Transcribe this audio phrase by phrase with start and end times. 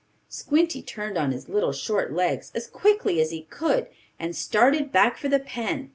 [0.29, 3.85] Squinty turned on his little short legs, as quickly as he could,
[4.17, 5.89] and started back for the pen.